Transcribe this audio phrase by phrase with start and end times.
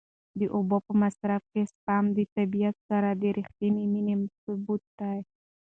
[0.39, 5.19] د اوبو په مصرف کې سپما د طبیعت سره د رښتینې مینې ثبوت دی.